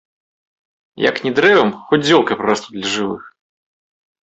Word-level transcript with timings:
Як 1.09 1.15
не 1.25 1.33
дрэвам, 1.41 1.69
хоць 1.93 2.01
зёлкай 2.09 2.35
прарасту 2.41 2.69
для 2.79 2.87
жывых. 2.97 3.21